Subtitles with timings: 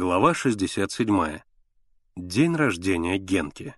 [0.00, 1.40] Глава 67.
[2.14, 3.74] День рождения Генки.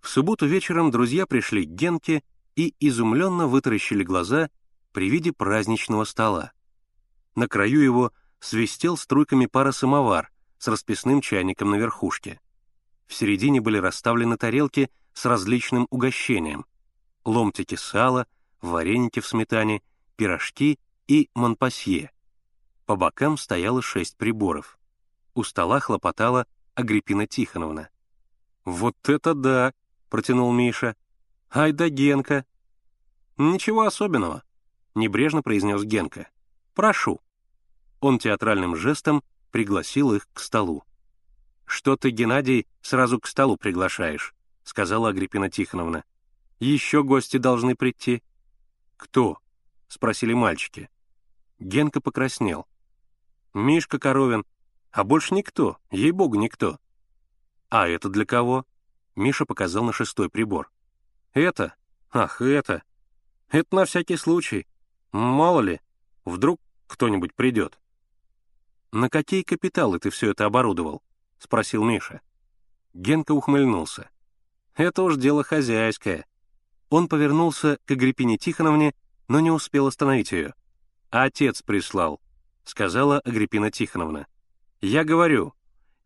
[0.00, 2.22] В субботу вечером друзья пришли к Генке
[2.54, 4.48] и изумленно вытаращили глаза
[4.92, 6.52] при виде праздничного стола.
[7.34, 12.40] На краю его свистел струйками пара самовар с расписным чайником на верхушке.
[13.08, 16.64] В середине были расставлены тарелки с различным угощением.
[17.24, 18.28] Ломтики сала,
[18.60, 19.82] вареники в сметане,
[20.14, 20.78] пирожки
[21.08, 22.12] и монпасье—
[22.86, 24.78] по бокам стояло шесть приборов.
[25.34, 27.88] У стола хлопотала Агриппина Тихоновна.
[28.64, 29.72] «Вот это да!»—
[30.10, 30.96] протянул Миша.
[31.50, 32.44] «Ай да Генка!»
[33.36, 34.42] «Ничего особенного»,—
[34.94, 36.28] небрежно произнес Генка.
[36.74, 37.20] «Прошу».
[38.00, 40.84] Он театральным жестом пригласил их к столу.
[41.64, 46.04] «Что ты, Геннадий, сразу к столу приглашаешь?»— сказала Агриппина Тихоновна.
[46.60, 48.22] «Еще гости должны прийти».
[48.96, 49.38] «Кто?»—
[49.88, 50.88] спросили мальчики.
[51.62, 52.66] Генка покраснел.
[53.54, 54.44] Мишка Коровин,
[54.90, 56.80] а больше никто, ей-богу, никто.
[57.68, 58.66] А это для кого?
[59.14, 60.72] Миша показал на шестой прибор.
[61.32, 61.76] Это?
[62.10, 62.82] Ах, это.
[63.48, 64.66] Это на всякий случай.
[65.12, 65.80] Мало ли,
[66.24, 67.78] вдруг кто-нибудь придет.
[68.90, 71.02] «На какие капиталы ты все это оборудовал?»—
[71.38, 72.20] спросил Миша.
[72.92, 74.10] Генка ухмыльнулся.
[74.74, 76.26] «Это уж дело хозяйское».
[76.90, 78.94] Он повернулся к Агриппине Тихоновне,
[79.28, 80.54] но не успел остановить ее.
[81.12, 82.22] «Отец прислал»,—
[82.64, 84.26] сказала Агриппина Тихоновна.
[84.80, 85.52] «Я говорю,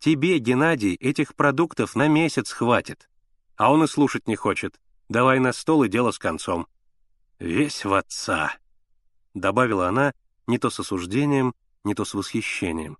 [0.00, 3.08] тебе, Геннадий, этих продуктов на месяц хватит.
[3.54, 4.80] А он и слушать не хочет.
[5.08, 6.66] Давай на стол и дело с концом».
[7.38, 8.56] «Весь в отца»,—
[9.34, 10.12] добавила она
[10.48, 11.54] не то с осуждением,
[11.84, 12.98] не то с восхищением.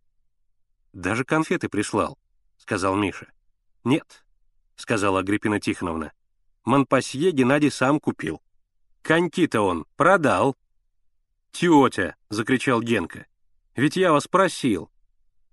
[0.93, 2.17] «Даже конфеты прислал»,—
[2.57, 3.33] сказал Миша.
[3.83, 4.25] «Нет»,—
[4.77, 6.13] сказала Агриппина Тихоновна.
[6.65, 8.41] «Монпасье Геннадий сам купил.
[9.03, 10.57] Коньки-то он продал».
[11.53, 13.27] «Тетя!»— закричал Генка.
[13.77, 14.91] Ведь я вас просил».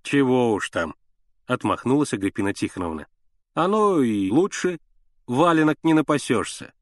[0.01, 0.95] «Чего уж там»,—
[1.45, 3.07] отмахнулась Агриппина Тихоновна.
[3.53, 4.79] «Оно и лучше.
[5.27, 6.73] Валенок не напасешься».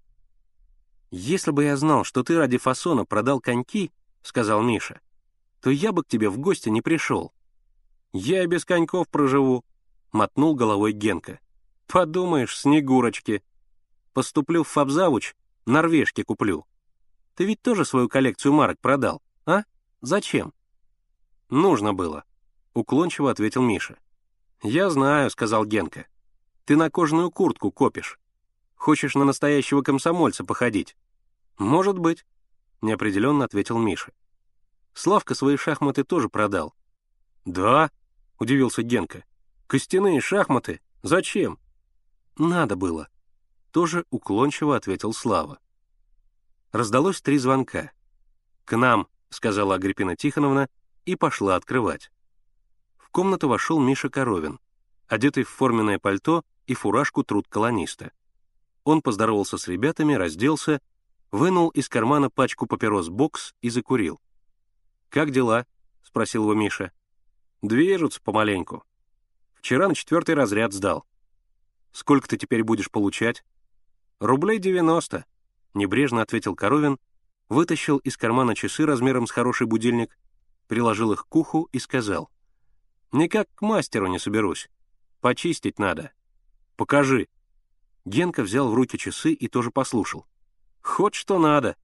[1.09, 5.01] «Если бы я знал, что ты ради фасона продал коньки»,— сказал Миша,
[5.61, 7.33] «то я бы к тебе в гости не пришел».
[8.13, 9.65] «Я и без коньков проживу»,—
[10.11, 11.39] мотнул головой Генка.
[11.87, 13.43] «Подумаешь, снегурочки.
[14.13, 15.35] Поступлю в фабзавуч,
[15.65, 16.65] норвежки куплю.
[17.35, 19.63] Ты ведь тоже свою коллекцию марок продал, а?
[20.01, 20.53] Зачем?»
[21.49, 22.23] «Нужно было»,—
[22.73, 23.97] уклончиво ответил Миша.
[24.63, 26.07] «Я знаю»,— сказал Генка.
[26.65, 28.19] «Ты на кожаную куртку копишь.
[28.75, 30.95] Хочешь на настоящего комсомольца походить?»
[31.57, 32.25] «Может быть»,—
[32.81, 34.13] неопределенно ответил Миша.
[34.93, 36.73] «Славка свои шахматы тоже продал».
[37.45, 37.91] «Да»,—
[38.39, 39.23] удивился Генка.
[39.67, 40.81] «Костяные шахматы?
[41.01, 41.59] Зачем?»
[42.37, 43.09] «Надо было»,—
[43.71, 45.59] тоже уклончиво ответил Слава.
[46.71, 47.91] Раздалось три звонка.
[48.65, 50.69] «К нам»,— сказала Агриппина Тихоновна,
[51.05, 52.11] и пошла открывать.
[52.97, 54.59] В комнату вошел Миша Коровин,
[55.07, 58.11] одетый в форменное пальто и фуражку труд колониста.
[58.83, 60.81] Он поздоровался с ребятами, разделся,
[61.31, 64.21] вынул из кармана пачку папирос «Бокс» и закурил.
[65.09, 65.65] «Как дела?»—
[66.03, 66.91] спросил его Миша.
[67.61, 68.83] «Движутся помаленьку.
[69.55, 71.05] Вчера на четвертый разряд сдал.
[71.91, 73.43] Сколько ты теперь будешь получать?»
[74.19, 75.25] «Рублей девяносто»,—
[75.73, 76.97] небрежно ответил Коровин,
[77.49, 80.17] вытащил из кармана часы размером с хороший будильник
[80.71, 82.31] приложил их к уху и сказал.
[83.11, 84.69] «Никак к мастеру не соберусь.
[85.19, 86.13] Почистить надо.
[86.77, 87.27] Покажи».
[88.05, 90.25] Генка взял в руки часы и тоже послушал.
[90.81, 91.75] «Хоть что надо».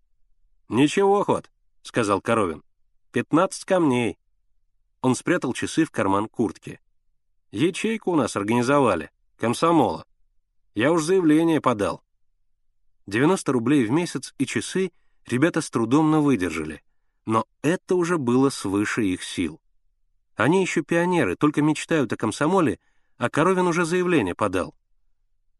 [0.70, 2.64] «Ничего, ход»,— сказал Коровин.
[3.12, 4.18] «Пятнадцать камней».
[5.02, 6.80] Он спрятал часы в карман куртки.
[7.52, 9.12] «Ячейку у нас организовали.
[9.36, 10.06] Комсомола.
[10.76, 12.06] Я уж заявление подал».
[13.08, 14.92] 90 рублей в месяц и часы
[15.26, 16.84] ребята с трудом на выдержали.
[17.26, 19.62] Но это уже было свыше их сил.
[20.36, 22.80] Они еще пионеры, только мечтают о комсомоле,
[23.18, 24.76] а Коровин уже заявление подал.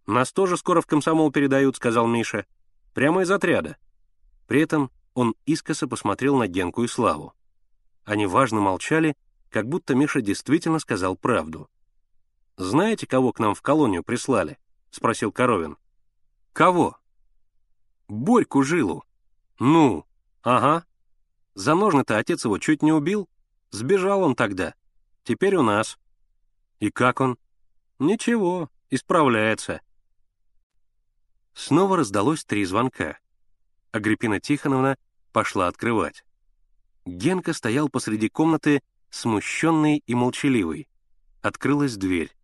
[0.06, 2.46] «Нас тоже скоро в комсомол передают»,— сказал Миша.
[2.94, 3.78] «Прямо из отряда».
[4.46, 7.34] При этом он искоса посмотрел на Генку и Славу.
[8.06, 9.16] Они важно молчали,
[9.50, 11.70] как будто Миша действительно сказал правду.
[12.56, 14.58] «Знаете, кого к нам в колонию прислали?»—
[14.92, 15.78] спросил Коровин.
[16.54, 16.98] «Кого?»
[18.08, 19.04] «Борьку Жилу».
[19.60, 20.06] «Ну,
[20.44, 20.86] ага,
[21.58, 23.28] за ножны-то отец его чуть не убил.
[23.72, 24.76] Сбежал он тогда.
[25.24, 25.98] Теперь у нас.
[26.80, 27.40] И как он?
[27.98, 29.82] Ничего, исправляется.
[31.56, 33.18] Снова раздалось три звонка.
[33.92, 35.00] Агриппина Тихоновна
[35.32, 36.24] пошла открывать.
[37.08, 40.88] Генка стоял посреди комнаты, смущенный и молчаливый.
[41.42, 42.38] Открылась дверь.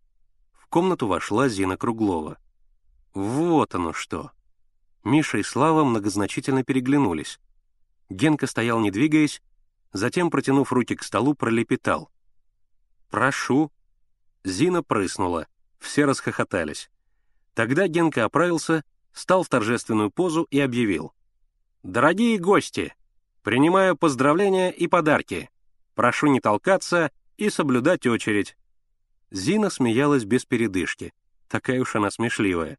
[0.54, 2.38] В комнату вошла Зина Круглова.
[3.12, 4.32] Вот оно что.
[5.04, 7.38] Миша и Слава многозначительно переглянулись.
[8.08, 9.42] Генка стоял, не двигаясь,
[9.92, 12.10] затем, протянув руки к столу, пролепетал.
[13.10, 13.70] «Прошу».
[14.42, 15.46] Зина прыснула.
[15.78, 16.90] Все расхохотались.
[17.54, 21.12] Тогда Генка оправился, стал в торжественную позу и объявил.
[21.82, 22.94] «Дорогие гости,
[23.42, 25.50] принимаю поздравления и подарки.
[25.94, 28.56] Прошу не толкаться и соблюдать очередь».
[29.30, 31.12] Зина смеялась без передышки.
[31.48, 32.78] Такая уж она смешливая.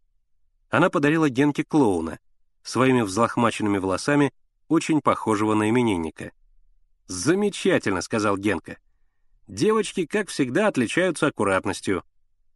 [0.69, 2.19] Она подарила Генке клоуна,
[2.63, 4.33] своими взлохмаченными волосами,
[4.67, 6.31] очень похожего на именинника.
[7.07, 8.77] «Замечательно»,— сказал Генка.
[9.47, 12.03] «Девочки, как всегда, отличаются аккуратностью.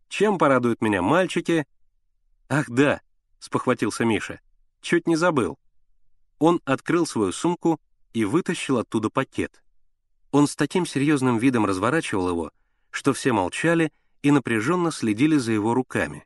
[0.08, 1.68] Чем порадуют меня мальчики?»
[2.50, 3.02] «Ах, да»,—
[3.40, 4.42] спохватился Миша.
[4.82, 5.60] «Чуть не забыл».
[6.40, 7.80] Он открыл свою сумку
[8.14, 9.62] и вытащил оттуда пакет.
[10.32, 12.52] Он с таким серьезным видом разворачивал его,
[12.90, 13.92] что все молчали
[14.24, 16.26] и напряженно следили за его руками.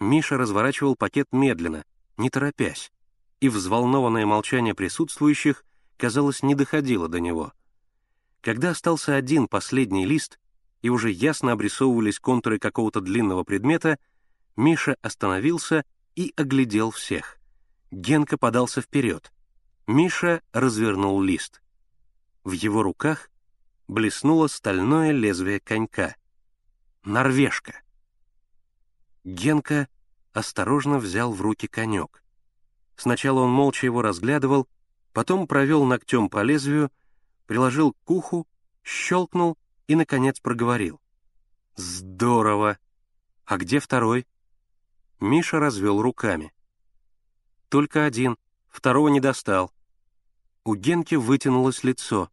[0.00, 1.84] Миша разворачивал пакет медленно,
[2.16, 2.92] не торопясь,
[3.40, 5.64] и взволнованное молчание присутствующих,
[5.96, 7.52] казалось, не доходило до него.
[8.40, 10.38] Когда остался один последний лист,
[10.82, 13.98] и уже ясно обрисовывались контуры какого-то длинного предмета,
[14.56, 15.84] Миша остановился
[16.14, 17.38] и оглядел всех.
[17.90, 19.32] Генка подался вперед.
[19.86, 21.62] Миша развернул лист.
[22.44, 23.30] В его руках
[23.88, 26.14] блеснуло стальное лезвие конька.
[27.04, 27.80] Норвежка.
[29.24, 29.88] Генка
[30.32, 32.22] осторожно взял в руки конек.
[32.96, 34.68] Сначала он молча его разглядывал,
[35.12, 36.90] потом провел ногтем по лезвию,
[37.46, 38.46] приложил к уху,
[38.82, 39.56] щелкнул
[39.86, 41.00] и, наконец, проговорил.
[41.76, 42.78] «Здорово!
[43.44, 44.26] А где второй?»
[45.20, 46.52] Миша развел руками.
[47.68, 48.36] «Только один,
[48.68, 49.72] второго не достал».
[50.64, 52.30] У Генки вытянулось лицо.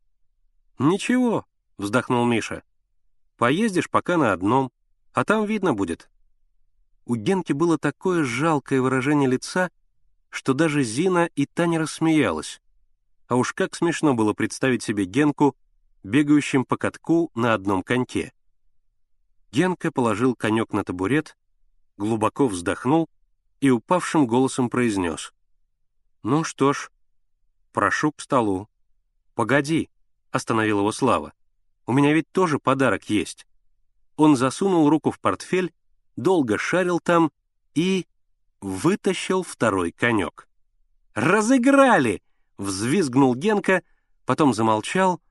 [0.77, 1.45] «Ничего»,—
[1.77, 2.63] вздохнул Миша.
[3.37, 4.71] «Поездишь пока на одном,
[5.13, 6.09] а там видно будет».
[7.05, 9.69] У Генки было такое жалкое выражение лица,
[10.29, 12.61] что даже Зина и Таня рассмеялась.
[13.27, 15.55] А уж как смешно было представить себе Генку,
[16.03, 18.33] бегающим по катку на одном коньке.
[19.51, 21.37] Генка положил конек на табурет,
[21.97, 23.07] глубоко вздохнул
[23.61, 25.31] и упавшим голосом произнес.
[26.23, 26.91] «Ну что ж,
[27.71, 28.67] прошу к столу».
[29.35, 29.89] «Погоди»,—
[30.31, 31.33] остановил его Слава.
[31.85, 33.45] «У меня ведь тоже подарок есть».
[34.17, 35.73] Он засунул руку в портфель,
[36.15, 37.31] долго шарил там
[37.73, 38.07] и
[38.61, 40.47] вытащил второй конек.
[41.13, 42.21] «Разыграли!»—
[42.57, 43.83] взвизгнул Генка,
[44.25, 45.21] потом замолчал,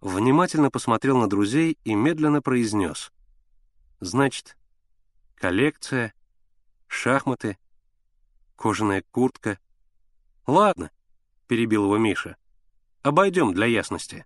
[0.00, 3.12] внимательно посмотрел на друзей и медленно произнес.
[4.00, 4.56] «Значит,
[5.36, 6.14] коллекция,
[6.86, 7.58] шахматы,
[8.56, 9.58] кожаная куртка.
[10.46, 10.90] Ладно,—
[11.48, 12.36] перебил его Миша,—
[13.02, 14.24] обойдем для ясности.